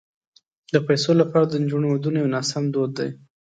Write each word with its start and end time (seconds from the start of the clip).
د 0.73 0.75
پيسو 0.87 1.11
لپاره 1.21 1.45
د 1.47 1.53
نجونو 1.63 1.87
ودونه 1.89 2.17
یو 2.23 2.31
ناسم 2.35 2.63
دود 2.73 2.91
دی. 2.99 3.09